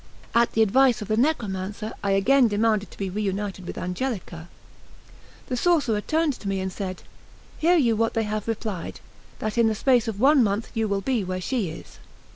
At 0.33 0.53
the 0.53 0.63
advice 0.63 1.03
of 1.03 1.09
the 1.09 1.15
necromancer, 1.15 1.93
I 2.03 2.13
again 2.13 2.47
demanded 2.47 2.89
to 2.89 2.97
be 2.97 3.07
reunited 3.11 3.67
with 3.67 3.77
Angelica. 3.77 4.49
The 5.45 5.55
sorcerer 5.55 6.01
turned 6.01 6.33
to 6.39 6.47
me 6.47 6.59
and 6.59 6.73
said: 6.73 7.03
"Hear 7.59 7.75
you 7.77 7.95
what 7.95 8.15
they 8.15 8.23
have 8.23 8.47
replied; 8.47 8.99
that 9.37 9.59
in 9.59 9.67
the 9.67 9.75
space 9.75 10.07
of 10.07 10.19
one 10.19 10.43
month 10.43 10.71
you 10.73 10.87
will 10.87 11.01
be 11.01 11.23
where 11.23 11.39
she 11.39 11.69
is?" 11.69 11.99